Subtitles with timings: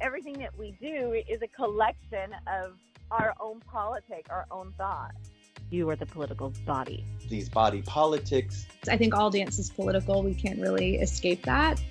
[0.00, 2.74] everything that we do is a collection of
[3.10, 5.30] our own politic, our own thoughts.
[5.68, 7.04] You are the political body.
[7.28, 8.66] These body politics.
[8.88, 10.22] I think all dance is political.
[10.22, 11.82] We can't really escape that.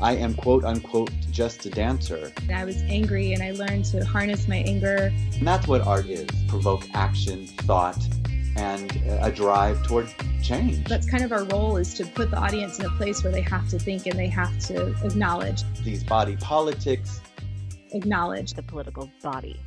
[0.00, 2.32] I am quote unquote just a dancer.
[2.52, 5.12] I was angry and I learned to harness my anger.
[5.32, 7.98] And that's what art is provoke action, thought,
[8.56, 10.08] and a drive toward
[10.40, 10.86] change.
[10.86, 13.42] That's kind of our role is to put the audience in a place where they
[13.42, 15.64] have to think and they have to acknowledge.
[15.82, 17.20] These body politics.
[17.94, 18.54] Acknowledge.
[18.54, 19.60] The political body.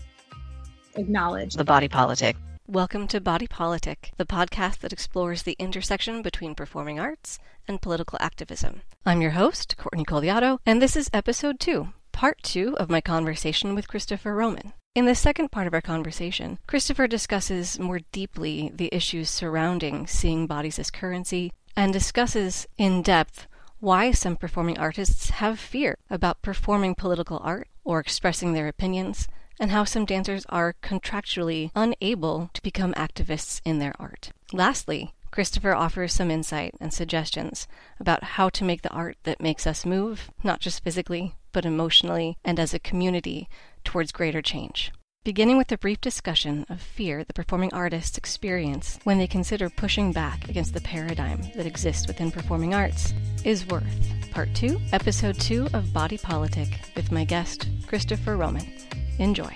[0.95, 1.53] Acknowledge.
[1.53, 2.35] The body politic.
[2.67, 8.17] Welcome to Body Politic, the podcast that explores the intersection between performing arts and political
[8.19, 8.81] activism.
[9.05, 13.73] I'm your host, Courtney Coliato, and this is episode two, part two of my conversation
[13.73, 14.73] with Christopher Roman.
[14.93, 20.47] In the second part of our conversation, Christopher discusses more deeply the issues surrounding seeing
[20.47, 23.47] bodies as currency and discusses in depth
[23.79, 29.71] why some performing artists have fear about performing political art or expressing their opinions and
[29.71, 34.31] how some dancers are contractually unable to become activists in their art.
[34.51, 37.65] Lastly, Christopher offers some insight and suggestions
[37.99, 42.37] about how to make the art that makes us move, not just physically, but emotionally
[42.43, 43.47] and as a community,
[43.83, 44.91] towards greater change.
[45.27, 50.13] Beginning with a brief discussion of fear the performing artists experience when they consider pushing
[50.13, 53.83] back against the paradigm that exists within performing arts, is worth.
[54.31, 58.71] Part 2, Episode 2 of Body Politic with my guest, Christopher Roman.
[59.19, 59.53] Enjoy.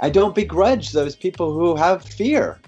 [0.00, 2.58] I don't begrudge those people who have fear.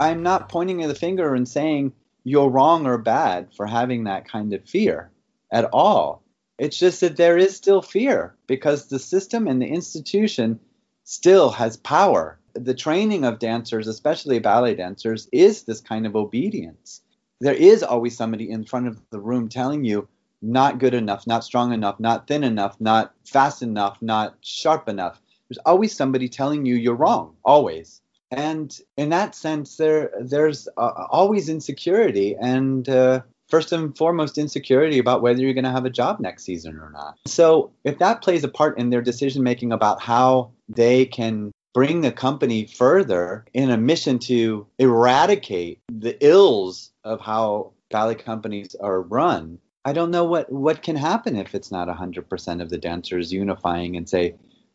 [0.00, 1.92] I'm not pointing the finger and saying
[2.24, 5.10] you're wrong or bad for having that kind of fear
[5.52, 6.22] at all.
[6.58, 10.58] It's just that there is still fear because the system and the institution
[11.04, 12.38] still has power.
[12.54, 17.02] The training of dancers, especially ballet dancers, is this kind of obedience.
[17.40, 20.08] There is always somebody in front of the room telling you,
[20.40, 25.20] not good enough, not strong enough, not thin enough, not fast enough, not sharp enough.
[25.48, 28.00] There's always somebody telling you you're wrong, always.
[28.30, 34.98] And in that sense, there there's uh, always insecurity, and uh, first and foremost, insecurity
[34.98, 37.18] about whether you're going to have a job next season or not.
[37.26, 42.00] So if that plays a part in their decision making about how they can bring
[42.00, 49.02] the company further in a mission to eradicate the ills of how ballet companies are
[49.02, 53.32] run, I don't know what, what can happen if it's not 100% of the dancers
[53.32, 54.34] unifying and say,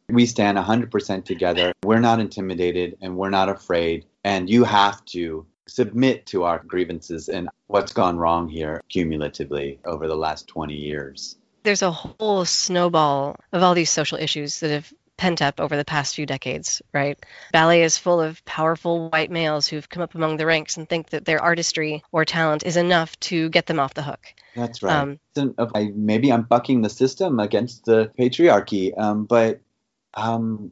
[0.09, 5.45] we stand 100% together, we're not intimidated, and we're not afraid, and you have to
[5.67, 11.38] submit to our grievances and what's gone wrong here cumulatively over the last 20 years.
[11.63, 15.85] There's a whole snowball of all these social issues that have pent up over the
[15.85, 17.23] past few decades, right?
[17.51, 21.11] Ballet is full of powerful white males who've come up among the ranks and think
[21.11, 24.33] that their artistry or talent is enough to get them off the hook.
[24.55, 24.95] That's right.
[24.95, 25.19] Um,
[25.75, 29.61] I, maybe I'm bucking the system against the patriarchy, um, but
[30.16, 30.72] um,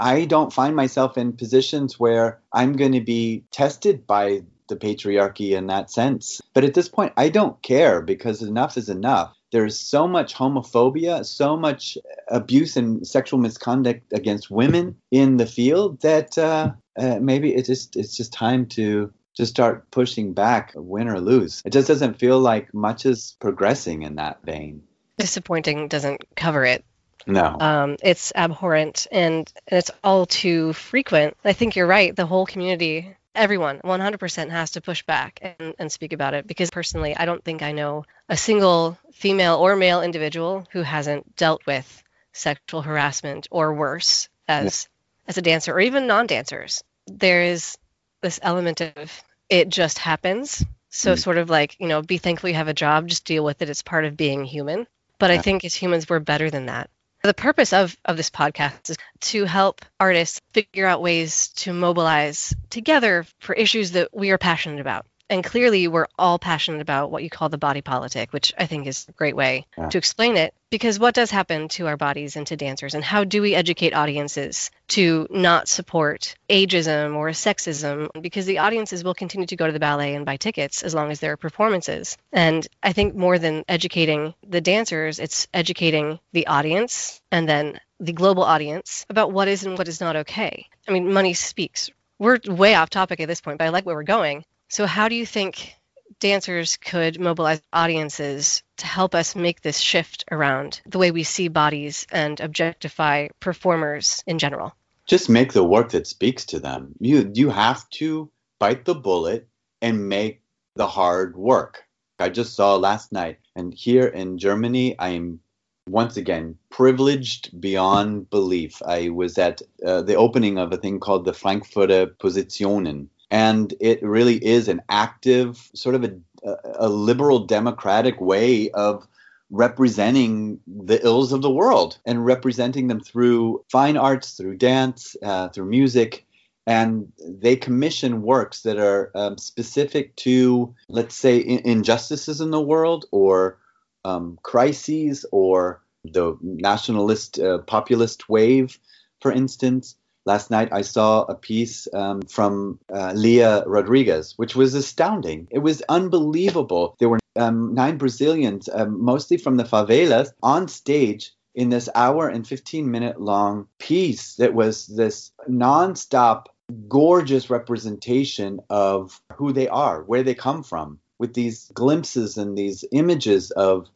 [0.00, 5.50] I don't find myself in positions where I'm going to be tested by the patriarchy
[5.50, 6.40] in that sense.
[6.54, 9.36] But at this point, I don't care because enough is enough.
[9.52, 16.00] There's so much homophobia, so much abuse and sexual misconduct against women in the field
[16.00, 21.08] that uh, uh, maybe it's just it's just time to to start pushing back, win
[21.08, 21.62] or lose.
[21.64, 24.82] It just doesn't feel like much is progressing in that vein.
[25.18, 26.84] Disappointing doesn't cover it.
[27.26, 27.56] No.
[27.58, 31.36] Um, it's abhorrent and, and it's all too frequent.
[31.44, 32.14] I think you're right.
[32.14, 36.70] The whole community, everyone, 100% has to push back and, and speak about it because
[36.70, 41.66] personally, I don't think I know a single female or male individual who hasn't dealt
[41.66, 44.88] with sexual harassment or worse as
[45.26, 46.82] as a dancer or even non-dancers.
[47.06, 47.78] There is
[48.20, 50.64] this element of it just happens.
[50.92, 51.18] So, mm.
[51.18, 53.70] sort of like, you know, be thankful you have a job, just deal with it.
[53.70, 54.88] It's part of being human.
[55.18, 55.36] But yeah.
[55.36, 56.90] I think as humans, we're better than that.
[57.22, 62.54] The purpose of, of this podcast is to help artists figure out ways to mobilize
[62.70, 67.22] together for issues that we are passionate about and clearly we're all passionate about what
[67.22, 69.88] you call the body politic, which I think is a great way yeah.
[69.88, 70.52] to explain it.
[70.70, 73.94] Because what does happen to our bodies and to dancers, and how do we educate
[73.94, 78.08] audiences to not support ageism or sexism?
[78.20, 81.10] Because the audiences will continue to go to the ballet and buy tickets as long
[81.10, 82.16] as there are performances.
[82.32, 88.12] And I think more than educating the dancers, it's educating the audience and then the
[88.12, 90.68] global audience about what is and what is not okay.
[90.88, 91.90] I mean, money speaks.
[92.18, 94.44] We're way off topic at this point, but I like where we're going.
[94.70, 95.74] So, how do you think
[96.20, 101.48] dancers could mobilize audiences to help us make this shift around the way we see
[101.48, 104.72] bodies and objectify performers in general?
[105.06, 106.94] Just make the work that speaks to them.
[107.00, 108.30] You you have to
[108.60, 109.48] bite the bullet
[109.82, 110.42] and make
[110.76, 111.82] the hard work.
[112.20, 113.38] I just saw last night.
[113.56, 115.40] And here in Germany, I am
[115.88, 118.80] once again privileged beyond belief.
[118.86, 123.08] I was at uh, the opening of a thing called the Frankfurter Positionen.
[123.30, 129.06] And it really is an active, sort of a, a liberal democratic way of
[129.50, 135.48] representing the ills of the world and representing them through fine arts, through dance, uh,
[135.48, 136.26] through music.
[136.66, 142.60] And they commission works that are um, specific to, let's say, in- injustices in the
[142.60, 143.58] world or
[144.04, 148.78] um, crises or the nationalist uh, populist wave,
[149.20, 149.96] for instance.
[150.26, 155.48] Last night I saw a piece um, from uh, Lia Rodrigues, which was astounding.
[155.50, 156.96] It was unbelievable.
[156.98, 162.28] There were um, nine Brazilians, um, mostly from the favelas, on stage in this hour
[162.28, 166.46] and 15 minute long piece that was this nonstop,
[166.88, 172.84] gorgeous representation of who they are, where they come from, with these glimpses and these
[172.92, 173.88] images of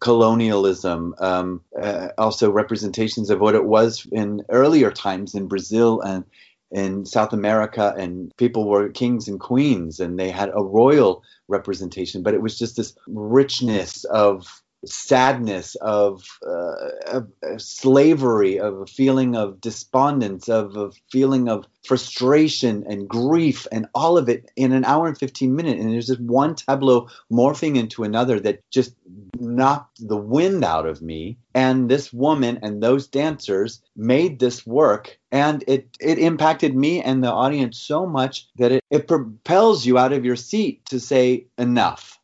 [0.00, 6.24] colonialism, um, uh, also representations of what it was in earlier times in Brazil and
[6.70, 12.22] in South America, and people were kings and queens, and they had a royal representation,
[12.22, 17.28] but it was just this richness of sadness of, uh, of,
[17.58, 24.16] slavery of a feeling of despondence of a feeling of frustration and grief and all
[24.16, 25.80] of it in an hour and 15 minutes.
[25.80, 28.94] And there's just one tableau morphing into another that just
[29.40, 31.38] knocked the wind out of me.
[31.54, 37.22] And this woman and those dancers made this work and it it impacted me and
[37.22, 41.46] the audience so much that it, it propels you out of your seat to say
[41.58, 42.20] enough.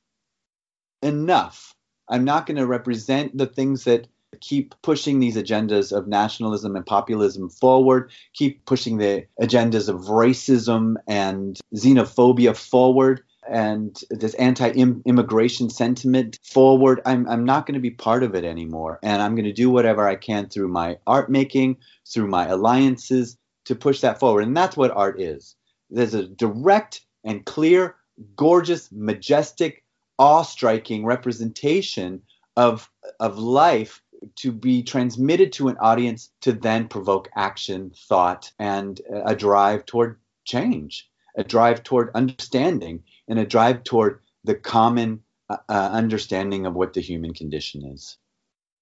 [1.02, 1.73] Enough
[2.08, 4.08] I'm not going to represent the things that
[4.40, 10.96] keep pushing these agendas of nationalism and populism forward, keep pushing the agendas of racism
[11.06, 17.00] and xenophobia forward and this anti-immigration sentiment forward.
[17.04, 18.98] I'm, I'm not going to be part of it anymore.
[19.02, 21.76] And I'm going to do whatever I can through my art making,
[22.06, 23.36] through my alliances
[23.66, 24.44] to push that forward.
[24.44, 25.56] And that's what art is.
[25.90, 27.96] There's a direct and clear,
[28.36, 29.83] gorgeous, majestic
[30.18, 32.22] awe-striking representation
[32.56, 32.90] of
[33.20, 34.02] of life
[34.36, 40.18] to be transmitted to an audience to then provoke action, thought, and a drive toward
[40.44, 46.74] change, a drive toward understanding, and a drive toward the common uh, uh understanding of
[46.74, 48.16] what the human condition is.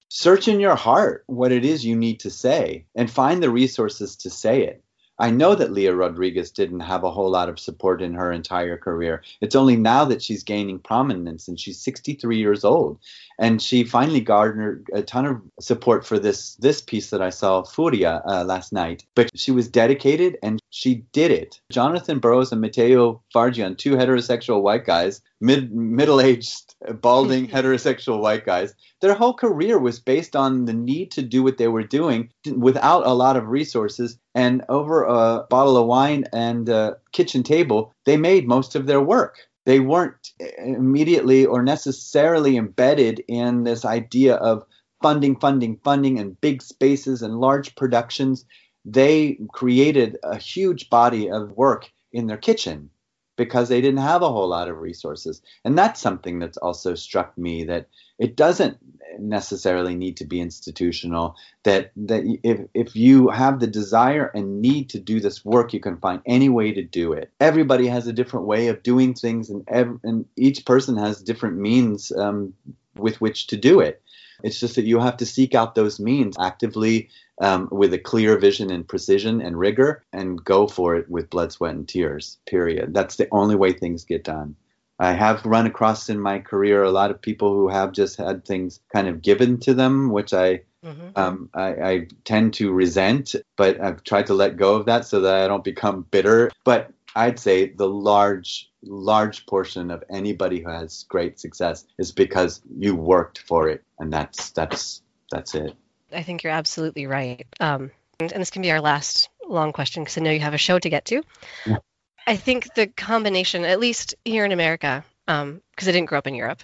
[0.09, 4.17] Search in your heart what it is you need to say and find the resources
[4.17, 4.82] to say it.
[5.23, 8.77] I know that Lia Rodrigues didn't have a whole lot of support in her entire
[8.77, 9.23] career.
[9.41, 12.99] It's only now that she's gaining prominence and she's 63 years old.
[13.39, 17.63] And she finally garnered a ton of support for this this piece that I saw,
[17.63, 19.07] Furia, uh, last night.
[19.15, 21.61] But she was dedicated and she did it.
[21.71, 28.75] Jonathan Burrows and Matteo Fargion, two heterosexual white guys, mid middle-aged, balding heterosexual white guys,
[29.03, 33.07] their whole career was based on the need to do what they were doing without
[33.07, 34.19] a lot of resources.
[34.35, 39.01] And over a bottle of wine and a kitchen table, they made most of their
[39.01, 39.37] work.
[39.67, 44.65] They weren't immediately or necessarily embedded in this idea of
[45.03, 48.47] funding, funding, funding, and big spaces and large productions.
[48.85, 52.91] They created a huge body of work in their kitchen
[53.37, 55.41] because they didn't have a whole lot of resources.
[55.65, 57.89] And that's something that's also struck me that
[58.19, 58.79] it doesn't
[59.19, 64.89] necessarily need to be institutional that that if, if you have the desire and need
[64.91, 68.13] to do this work you can find any way to do it everybody has a
[68.13, 72.55] different way of doing things and, ev- and each person has different means um,
[72.97, 74.03] with which to do it
[74.43, 77.09] it's just that you have to seek out those means actively
[77.41, 81.53] um, with a clear vision and precision and rigor and go for it with blood,
[81.53, 82.95] sweat, and tears, period.
[82.95, 84.57] That's the only way things get done.
[84.99, 88.45] I have run across in my career a lot of people who have just had
[88.45, 91.11] things kind of given to them, which I Mm-hmm.
[91.15, 95.21] Um, I, I, tend to resent, but I've tried to let go of that so
[95.21, 96.51] that I don't become bitter.
[96.65, 102.63] But I'd say the large, large portion of anybody who has great success is because
[102.79, 105.75] you worked for it, and that's that's that's it.
[106.13, 107.47] I think you're absolutely right.
[107.61, 107.91] Um,
[108.21, 110.59] and, and, this can be our last long question because I know you have a
[110.59, 111.23] show to get to.
[111.67, 111.79] Yeah.
[112.27, 116.27] I think the combination, at least here in America, because um, I didn't grow up
[116.27, 116.63] in Europe,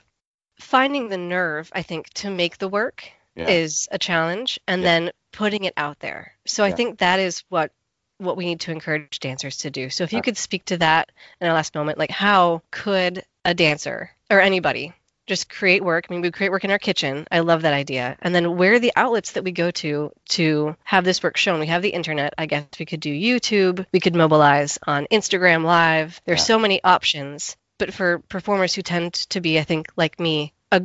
[0.60, 3.48] finding the nerve, I think, to make the work yeah.
[3.48, 4.88] is a challenge, and yeah.
[4.88, 6.34] then putting it out there.
[6.46, 7.72] So I think that is what
[8.18, 9.90] what we need to encourage dancers to do.
[9.90, 11.10] So if you could speak to that
[11.40, 14.92] in our last moment, like how could a dancer or anybody
[15.28, 16.06] just create work.
[16.08, 17.26] I mean, we create work in our kitchen.
[17.30, 18.16] I love that idea.
[18.20, 21.60] And then where are the outlets that we go to to have this work shown?
[21.60, 22.34] We have the internet.
[22.36, 23.86] I guess we could do YouTube.
[23.92, 26.20] We could mobilize on Instagram Live.
[26.24, 26.44] There's yeah.
[26.44, 27.56] so many options.
[27.78, 30.82] But for performers who tend to be, I think, like me, a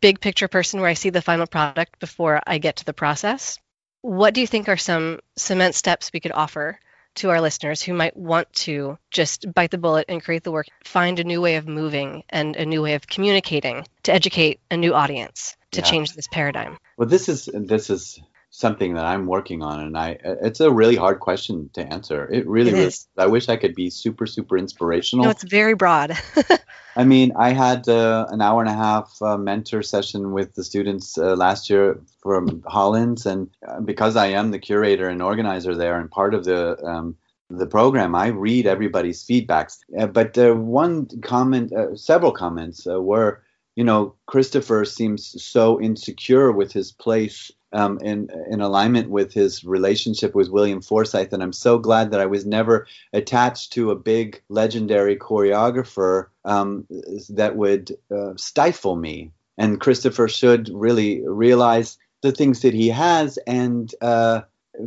[0.00, 3.58] big picture person where I see the final product before I get to the process,
[4.02, 6.78] what do you think are some cement steps we could offer
[7.16, 10.66] to our listeners who might want to just bite the bullet and create the work,
[10.84, 14.76] find a new way of moving and a new way of communicating to educate a
[14.76, 15.86] new audience to yeah.
[15.86, 16.78] change this paradigm?
[16.96, 18.20] Well, this is this is
[18.56, 22.26] something that I'm working on, and I it's a really hard question to answer.
[22.32, 23.06] It really, it is.
[23.18, 25.26] I wish I could be super super inspirational.
[25.26, 26.16] No, it's very broad.
[26.96, 30.64] I mean, I had uh, an hour and a half uh, mentor session with the
[30.64, 35.74] students uh, last year from Hollins, and uh, because I am the curator and organizer
[35.74, 37.14] there, and part of the um,
[37.50, 39.80] the program, I read everybody's feedbacks.
[39.98, 43.42] Uh, but uh, one comment, several comments were,
[43.76, 49.62] you know, Christopher seems so insecure with his place um, in in alignment with his
[49.64, 53.96] relationship with William Forsythe, and I'm so glad that I was never attached to a
[53.96, 56.86] big legendary choreographer um,
[57.28, 59.32] that would uh, stifle me.
[59.58, 64.42] And Christopher should really realize the things that he has and uh,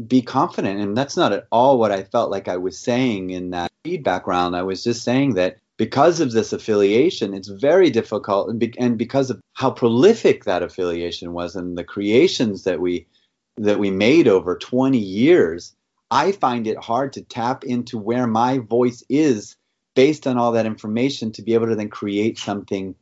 [0.08, 0.79] be confident.
[0.79, 4.27] And that's not at all what I felt like I was saying in that feedback
[4.27, 4.55] round.
[4.55, 8.98] I was just saying that because of this affiliation, it's very difficult, and, be, and,
[8.98, 13.07] because of how prolific that affiliation was and the creations that we
[13.55, 15.74] that we made over 20 years,
[16.12, 19.55] I find it hard to tap into where my voice is
[19.95, 22.95] based on all that information to be able to then create something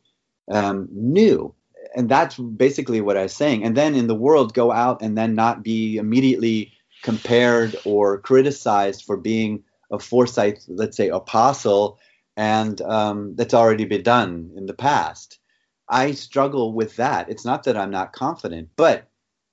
[0.52, 1.54] um, new.
[1.96, 3.64] And that's basically what I was saying.
[3.64, 9.04] And then in the world, go out and then not be immediately compared or criticized
[9.06, 12.00] for being a Forsythe, let's say, apostle
[12.38, 15.40] and um, that's already been done in the past.
[15.90, 17.30] I struggle with that.
[17.30, 19.08] It's not that I'm not confident, but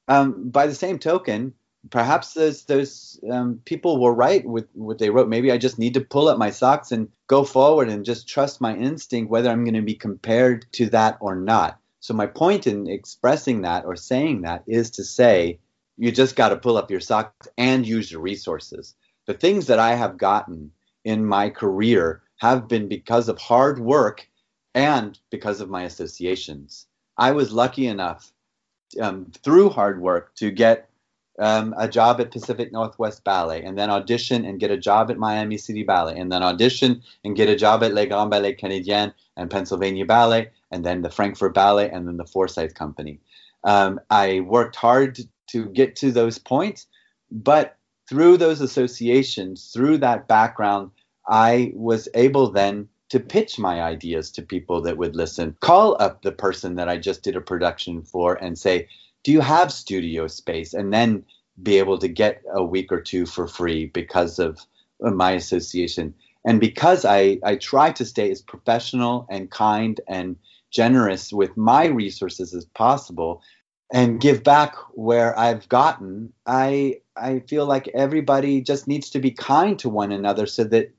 [0.06, 1.54] um, by the same token,
[1.90, 5.28] perhaps those those um, people were right with what they wrote.
[5.28, 8.60] Maybe I just need to pull up my socks and go forward and just trust
[8.60, 11.78] my instinct, whether I'm going to be compared to that or not.
[12.00, 15.58] So my point in expressing that or saying that is to say
[15.96, 18.94] you just got to pull up your socks and use your resources.
[19.26, 20.72] The things that I have gotten
[21.04, 24.28] in my career have been because of hard work
[24.74, 26.86] and because of my associations.
[27.16, 28.32] I was lucky enough
[29.00, 30.88] um, through hard work to get
[31.38, 35.18] um, a job at Pacific Northwest Ballet and then audition and get a job at
[35.18, 39.12] Miami City Ballet and then audition and get a job at Les Grands Ballets Canadiens
[39.36, 43.18] and Pennsylvania Ballet and then the Frankfurt Ballet and then the Forsythe Company.
[43.64, 46.86] Um, I worked hard to get to those points,
[47.30, 47.76] but
[48.08, 50.90] through those associations, through that background,
[51.28, 55.56] I was able then to pitch my ideas to people that would listen.
[55.60, 58.88] Call up the person that I just did a production for and say,
[59.22, 60.74] Do you have studio space?
[60.74, 61.24] And then
[61.62, 64.58] be able to get a week or two for free because of
[65.04, 66.14] uh, my association.
[66.44, 70.36] And because I, I try to stay as professional and kind and
[70.70, 73.42] generous with my resources as possible
[73.92, 79.30] and give back where I've gotten, I I feel like everybody just needs to be
[79.30, 80.92] kind to one another so that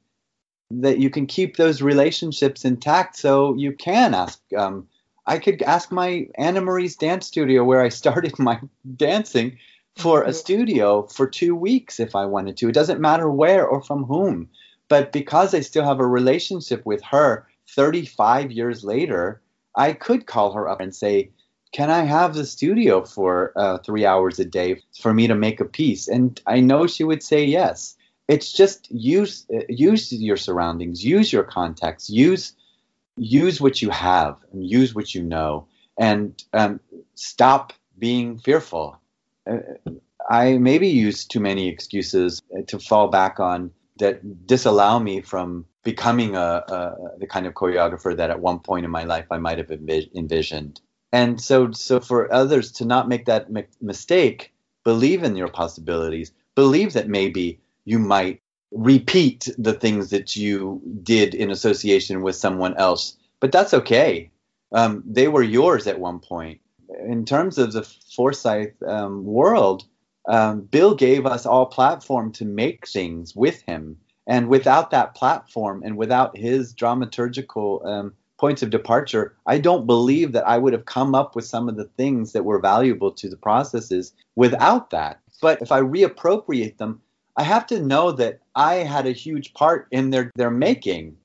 [0.71, 4.87] that you can keep those relationships intact so you can ask um,
[5.27, 8.59] i could ask my anna marie's dance studio where i started my
[8.95, 9.57] dancing
[9.95, 10.33] for a mm-hmm.
[10.33, 12.69] studio for two weeks if i wanted to.
[12.69, 14.49] It doesn't matter where or from whom
[14.87, 19.41] but because i still have a relationship with her 35 years later
[19.75, 21.29] i could call her up and say
[21.73, 25.59] can i have the studio for uh, three hours a day for me to make
[25.59, 26.07] a piece?
[26.07, 27.95] And i know she would say yes
[28.27, 32.53] it's just use use your surroundings, use your context, use
[33.17, 35.67] use what you have, and use what you know,
[35.97, 36.79] and um,
[37.13, 38.99] stop being fearful.
[39.49, 39.57] Uh,
[40.29, 46.35] I maybe use too many excuses to fall back on that disallow me from becoming
[46.35, 49.59] a, a, the kind of choreographer that at one point in my life I might
[49.59, 50.81] have envisioned.
[51.13, 53.47] And so, so for others to not make that
[53.79, 54.51] mistake,
[54.83, 56.31] believe in your possibilities.
[56.55, 62.75] Believe that maybe you might repeat the things that you did in association with someone
[62.77, 64.29] else, but that's okay.
[64.71, 66.59] Um, they were yours at one point.
[67.07, 69.85] In terms of the Forsythe um, world,
[70.27, 73.97] um, Bill gave us all platform to make things with him.
[74.27, 80.31] And without that platform and without his dramaturgical um, points of departure, I don't believe
[80.31, 83.29] that I would have come up with some of the things that were valuable to
[83.29, 85.19] the processes without that.
[85.41, 87.01] But if I reappropriate them,
[87.37, 91.17] I have to know that I had a huge part in their, their making.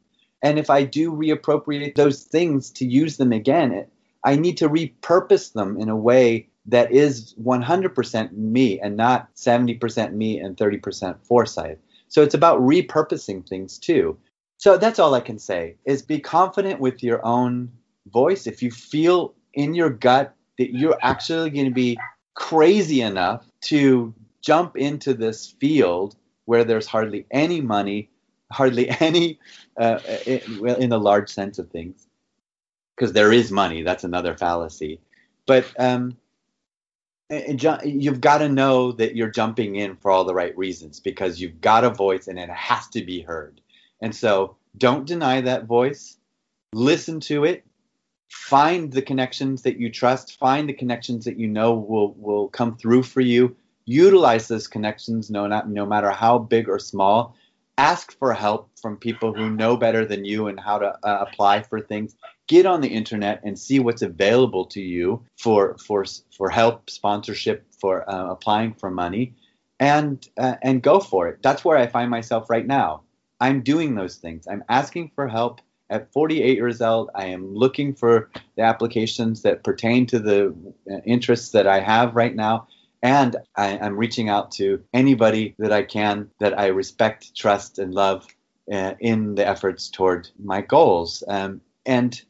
[0.43, 3.87] And if I do reappropriate those things to use them again,
[4.25, 10.12] I need to repurpose them in a way that is 100% me and not 70%
[10.12, 11.79] me and 30% Forsythe.
[12.09, 14.19] So it's about repurposing things too.
[14.59, 17.71] So that's all I can say is be confident with your own
[18.12, 18.47] voice.
[18.47, 21.99] If you feel in your gut that you're actually going to be
[22.35, 28.11] crazy enough to jump into this field where there's hardly any money,
[28.50, 29.38] hardly any,
[29.76, 32.06] uh, in, well, in the large sense of things,
[32.97, 33.82] because there is money.
[33.82, 35.00] That's another fallacy.
[35.47, 36.16] But um,
[37.30, 41.61] you've got to know that you're jumping in for all the right reasons because you've
[41.61, 43.61] got a voice and it has to be heard.
[44.00, 46.16] And so don't deny that voice.
[46.73, 47.64] Listen to it.
[48.28, 50.38] Find the connections that you trust.
[50.38, 53.56] Find the connections that you know will, will come through for you.
[53.90, 57.35] Utilize those connections no, not, no matter how big or small.
[57.76, 61.62] Ask for help from people who know better than you and how to uh, apply
[61.62, 62.14] for things.
[62.47, 66.04] Get on the internet and see what's available to you for for
[66.37, 69.35] for help, sponsorship, for uh, applying for money,
[69.80, 71.42] and uh, and go for it.
[71.42, 73.02] That's where I find myself right now.
[73.40, 74.47] I'm doing those things.
[74.47, 75.61] I'm asking for help.
[75.88, 80.54] At 48 years old, I am looking for the applications that pertain to the
[80.88, 82.68] uh, interests that I have right now.
[83.02, 87.95] And I, am reaching out to anybody that I can that I respect, trust, and
[87.95, 88.26] love
[88.71, 91.25] uh, in the efforts toward my goals.
[91.26, 92.21] Um, and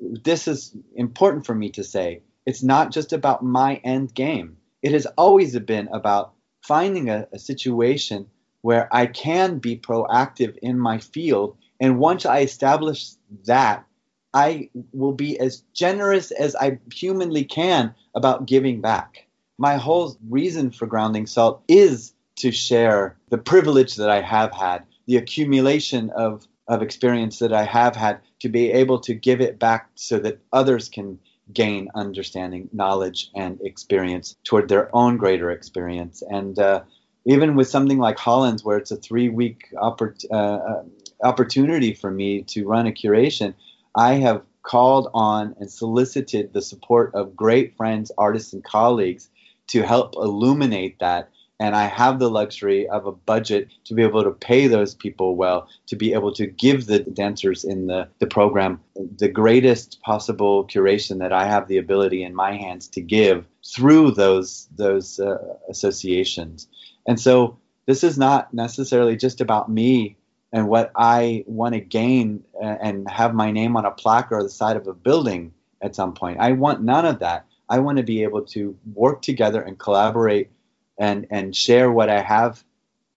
[0.00, 2.22] this is important for me to say.
[2.46, 4.56] It's not just about my end game.
[4.82, 8.26] It has always been about finding a, a situation
[8.62, 11.56] where I can be proactive in my field.
[11.80, 13.10] And once I establish
[13.44, 13.84] that,
[14.32, 19.26] I will be as generous as I humanly can about giving back.
[19.58, 24.84] My whole reason for grounding salt is to share the privilege that I have had,
[25.06, 29.58] the accumulation of, of experience that I have had, to be able to give it
[29.58, 31.18] back so that others can
[31.52, 36.22] gain understanding, knowledge, and experience toward their own greater experience.
[36.28, 36.82] And uh,
[37.24, 40.82] even with something like Hollins, where it's a three week oppor- uh, uh,
[41.22, 43.54] opportunity for me to run a curation,
[43.94, 49.28] I have called on and solicited the support of great friends, artists, and colleagues
[49.68, 51.30] to help illuminate that.
[51.60, 55.36] And I have the luxury of a budget to be able to pay those people
[55.36, 58.80] well, to be able to give the dancers in the, the program
[59.18, 64.12] the greatest possible curation that I have the ability in my hands to give through
[64.12, 66.66] those, those uh, associations.
[67.06, 70.16] And so this is not necessarily just about me
[70.52, 74.48] and what I want to gain and have my name on a plaque or the
[74.48, 76.38] side of a building at some point.
[76.40, 77.44] I want none of that.
[77.68, 80.50] I want to be able to work together and collaborate
[80.98, 82.62] and, and share what I have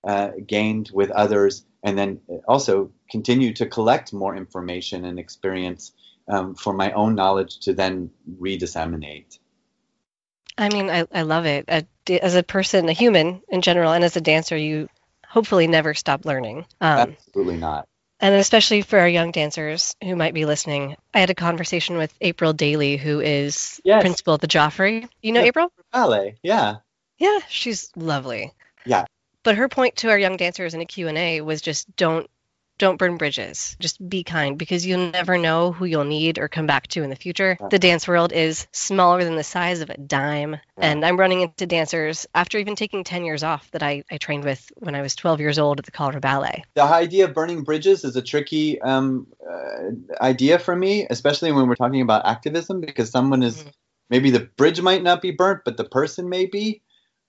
[0.03, 5.91] uh, gained with others and then also continue to collect more information and experience
[6.27, 9.37] um, for my own knowledge to then redisseminate.
[10.57, 11.69] I mean, I, I love it.
[12.09, 14.89] As a person, a human in general, and as a dancer, you
[15.27, 16.65] hopefully never stop learning.
[16.81, 17.87] Um, Absolutely not.
[18.19, 22.13] And especially for our young dancers who might be listening, I had a conversation with
[22.19, 24.01] April Daly, who is yes.
[24.01, 25.07] principal at the Joffrey.
[25.21, 25.71] You know yeah, April?
[25.91, 26.77] Ballet, yeah.
[27.19, 28.53] Yeah, she's lovely.
[28.85, 29.05] Yeah.
[29.43, 32.29] But her point to our young dancers in a Q&A was just don't
[32.77, 33.75] don't burn bridges.
[33.79, 37.09] Just be kind because you'll never know who you'll need or come back to in
[37.09, 37.57] the future.
[37.69, 40.57] The dance world is smaller than the size of a dime.
[40.77, 44.43] And I'm running into dancers after even taking 10 years off that I, I trained
[44.43, 46.63] with when I was 12 years old at the Colorado Ballet.
[46.75, 51.67] The idea of burning bridges is a tricky um, uh, idea for me, especially when
[51.67, 53.69] we're talking about activism, because someone is mm-hmm.
[54.09, 56.81] maybe the bridge might not be burnt, but the person may be.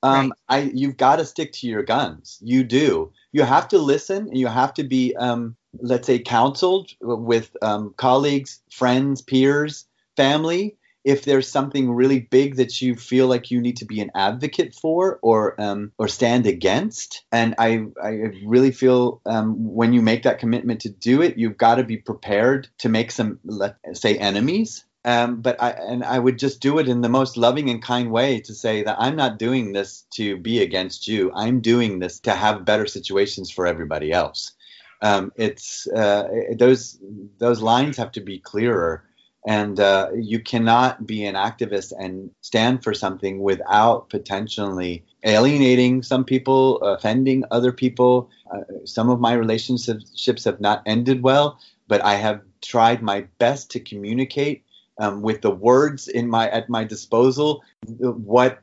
[0.02, 0.66] Um, right.
[0.66, 2.38] I you've got to stick to your guns.
[2.40, 3.12] You do.
[3.32, 7.94] You have to listen, and you have to be, um, let's say, counseled with um,
[7.96, 10.76] colleagues, friends, peers, family.
[11.04, 14.74] If there's something really big that you feel like you need to be an advocate
[14.74, 18.11] for or um, or stand against, and I I
[18.44, 21.96] really feel um, when you make that commitment to do it, you've got to be
[21.96, 26.79] prepared to make some let's say enemies um, but I and I would just do
[26.79, 30.03] it in the most loving and kind way to say that I'm not doing this
[30.12, 31.33] to be against you.
[31.35, 34.53] I'm doing this to have better situations for everybody else.
[35.01, 36.99] Um, it's uh, those
[37.38, 39.03] those lines have to be clearer,
[39.47, 46.25] and uh, you cannot be an activist and stand for something without potentially alienating some
[46.25, 48.29] people, offending other people.
[48.55, 53.71] Uh, some of my relationships have not ended well, but I have tried my best
[53.71, 54.64] to communicate
[54.98, 58.61] um, with the words in my at my disposal what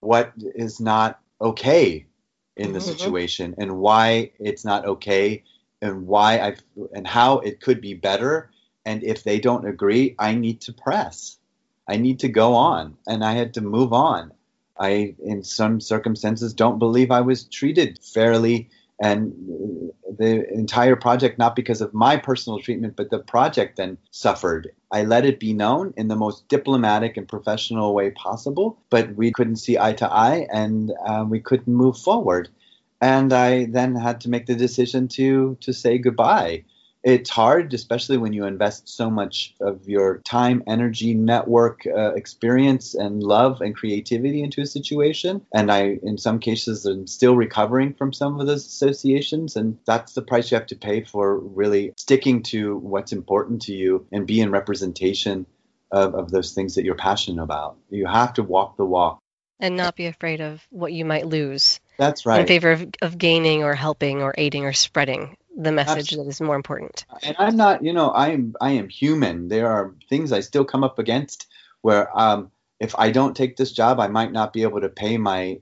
[0.00, 2.06] what is not okay
[2.56, 2.88] in the mm-hmm.
[2.88, 5.42] situation and why it's not okay
[5.82, 6.56] and why I
[6.94, 8.50] and how it could be better.
[8.86, 11.38] And if they don't agree I need to press.
[11.88, 12.96] I need to go on.
[13.06, 14.32] And I had to move on.
[14.78, 18.70] I in some circumstances don't believe I was treated fairly.
[19.02, 24.70] And the entire project not because of my personal treatment but the project then suffered
[24.98, 29.32] i let it be known in the most diplomatic and professional way possible but we
[29.32, 32.48] couldn't see eye to eye and uh, we couldn't move forward.
[33.00, 36.64] And i then had to make the decision to to say goodbye
[37.04, 42.94] it's hard, especially when you invest so much of your time, energy, network, uh, experience,
[42.94, 45.44] and love and creativity into a situation.
[45.52, 49.54] And I, in some cases, am still recovering from some of those associations.
[49.54, 53.74] And that's the price you have to pay for really sticking to what's important to
[53.74, 55.44] you and be in representation
[55.90, 57.76] of, of those things that you're passionate about.
[57.90, 59.18] You have to walk the walk.
[59.60, 61.80] And not be afraid of what you might lose.
[61.98, 62.40] That's right.
[62.40, 66.24] In favor of, of gaining or helping or aiding or spreading the message Absolutely.
[66.24, 67.04] that is more important.
[67.22, 69.48] And I'm not, you know, I am I am human.
[69.48, 71.46] There are things I still come up against
[71.82, 75.16] where um, if I don't take this job, I might not be able to pay
[75.16, 75.58] my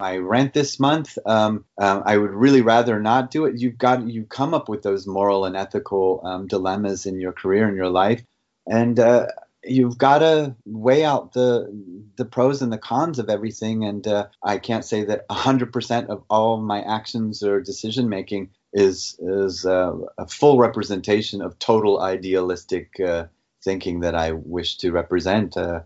[0.00, 1.18] my rent this month.
[1.26, 3.60] Um, um, I would really rather not do it.
[3.60, 7.68] You've got you come up with those moral and ethical um, dilemmas in your career
[7.68, 8.24] and your life,
[8.66, 9.26] and uh,
[9.62, 11.70] you've got to weigh out the
[12.16, 13.84] the pros and the cons of everything.
[13.84, 19.16] And uh, I can't say that 100% of all my actions or decision making is
[19.20, 23.26] is uh, a full representation of total idealistic uh,
[23.62, 25.56] thinking that I wish to represent.
[25.56, 25.82] Uh,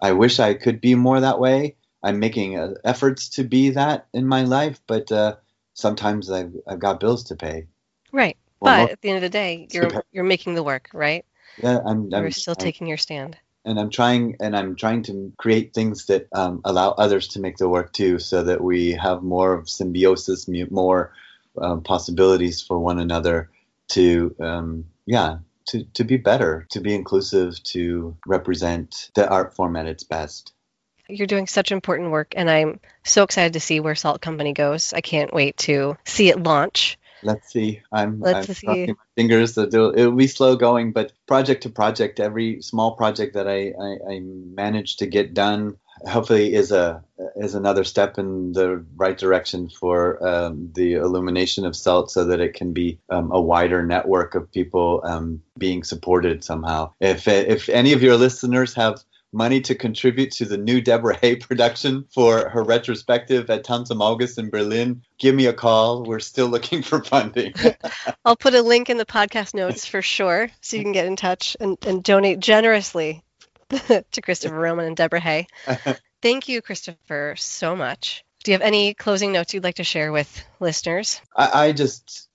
[0.00, 1.76] I wish I could be more that way.
[2.02, 5.36] I'm making uh, efforts to be that in my life, but uh,
[5.74, 7.66] sometimes I've, I've got bills to pay.
[8.10, 11.24] Right, well, but at the end of the day, you're you're making the work, right?
[11.62, 12.10] Yeah, I'm.
[12.10, 13.38] You're I'm, still I'm, taking your stand.
[13.64, 17.58] And I'm trying, and I'm trying to create things that um, allow others to make
[17.58, 21.12] the work too, so that we have more of symbiosis, more
[21.60, 23.50] um, possibilities for one another
[23.90, 25.38] to um, yeah
[25.68, 30.52] to, to be better to be inclusive to represent the art form at its best.
[31.08, 34.92] You're doing such important work and i'm so excited to see where salt company goes.
[34.92, 36.98] I can't wait to see it launch.
[37.24, 37.82] Let's see.
[37.92, 38.66] I'm, Let's I'm see.
[38.66, 42.96] crossing my fingers that it'll, it'll, be slow going but project to project every small
[42.96, 47.02] project that I, I, I manage to get done hopefully is a
[47.36, 52.40] is another step in the right direction for um, the illumination of salt so that
[52.40, 57.68] it can be um, a wider network of people um, being supported somehow if if
[57.68, 62.48] any of your listeners have money to contribute to the new Deborah Hay production for
[62.48, 66.04] her retrospective at Tanz im August in Berlin, give me a call.
[66.04, 67.54] We're still looking for funding.
[68.24, 71.16] I'll put a link in the podcast notes for sure so you can get in
[71.16, 73.22] touch and, and donate generously
[74.12, 75.46] to Christopher Roman and Deborah Hay.
[76.22, 78.24] Thank you, Christopher, so much.
[78.44, 81.20] Do you have any closing notes you'd like to share with listeners?
[81.36, 82.28] I, I just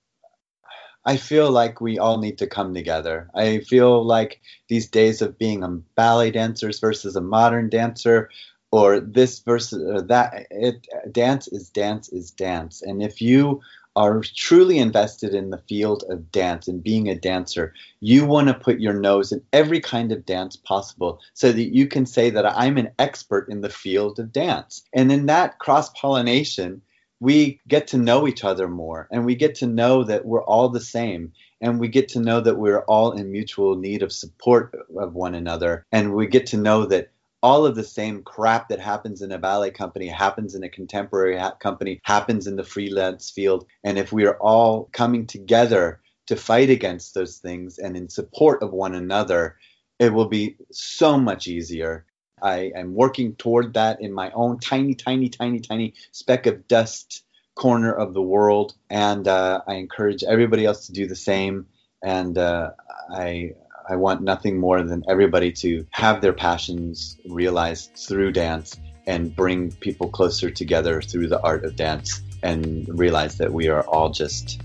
[1.04, 3.30] I feel like we all need to come together.
[3.34, 8.28] I feel like these days of being a ballet dancers versus a modern dancer,
[8.70, 12.82] or this versus or that, it dance is dance is dance.
[12.82, 13.62] And if you
[13.98, 18.54] are truly invested in the field of dance and being a dancer, you want to
[18.54, 22.46] put your nose in every kind of dance possible so that you can say that
[22.46, 24.84] I'm an expert in the field of dance.
[24.92, 26.80] And in that cross pollination,
[27.18, 30.68] we get to know each other more and we get to know that we're all
[30.68, 34.78] the same and we get to know that we're all in mutual need of support
[34.96, 37.10] of one another and we get to know that
[37.42, 41.36] all of the same crap that happens in a ballet company happens in a contemporary
[41.36, 43.66] ha- company, happens in the freelance field.
[43.84, 48.62] And if we are all coming together to fight against those things and in support
[48.62, 49.56] of one another,
[49.98, 52.04] it will be so much easier.
[52.42, 57.24] I am working toward that in my own tiny, tiny, tiny, tiny speck of dust
[57.54, 58.74] corner of the world.
[58.90, 61.66] And uh, I encourage everybody else to do the same.
[62.02, 62.70] And uh,
[63.12, 63.54] I
[63.90, 69.72] I want nothing more than everybody to have their passions realized through dance and bring
[69.72, 74.60] people closer together through the art of dance and realize that we are all just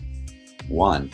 [0.68, 1.10] one.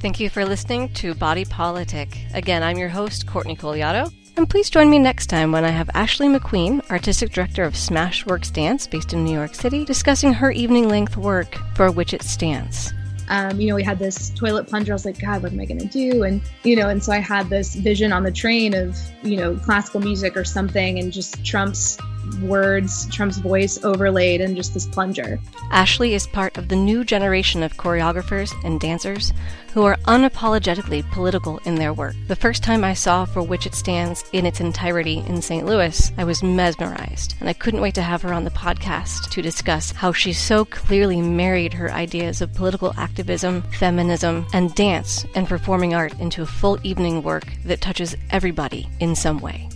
[0.00, 2.18] Thank you for listening to Body Politic.
[2.34, 4.10] Again, I'm your host, Courtney Coliato.
[4.36, 8.52] And please join me next time when I have Ashley McQueen, Artistic Director of Smashworks
[8.52, 12.92] Dance based in New York City, discussing her evening length work for which it stands
[13.28, 14.92] um, you know, we had this toilet plunger.
[14.92, 16.24] I was like, God, what am I going to do?
[16.24, 19.56] And, you know, and so I had this vision on the train of, you know,
[19.56, 21.98] classical music or something and just Trump's
[22.36, 25.40] words, Trump's voice overlaid and just this plunger.
[25.70, 29.32] Ashley is part of the new generation of choreographers and dancers
[29.74, 32.14] who are unapologetically political in their work.
[32.26, 35.66] The first time I saw For Which It Stands in its entirety in St.
[35.66, 39.42] Louis, I was mesmerized, and I couldn't wait to have her on the podcast to
[39.42, 45.46] discuss how she so clearly married her ideas of political activism, feminism, and dance and
[45.46, 49.68] performing art into a full evening work that touches everybody in some way.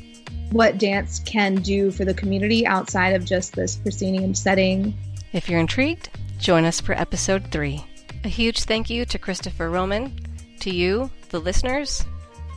[0.52, 4.94] What dance can do for the community outside of just this proscenium setting.
[5.32, 7.84] If you're intrigued, join us for episode three.
[8.24, 10.14] A huge thank you to Christopher Roman,
[10.60, 12.04] to you, the listeners,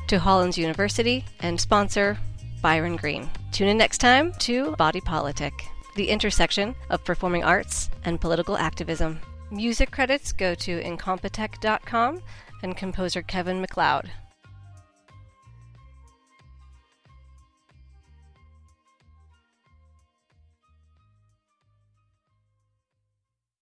[0.08, 2.18] to Hollins University, and sponsor
[2.62, 3.30] Byron Green.
[3.52, 5.54] Tune in next time to Body Politic,
[5.96, 9.20] the intersection of performing arts and political activism.
[9.50, 12.22] Music credits go to incompetech.com
[12.62, 14.12] and composer Kevin MacLeod.